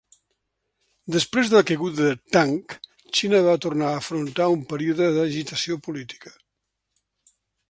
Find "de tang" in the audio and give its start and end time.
2.07-2.57